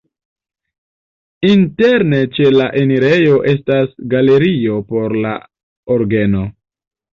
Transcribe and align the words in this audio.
Interne 1.49 2.21
ĉe 2.37 2.47
la 2.55 2.71
enirejo 2.81 3.37
estas 3.53 3.95
galerio 4.15 4.83
por 4.91 5.17
la 5.29 5.37
orgeno. 6.01 6.45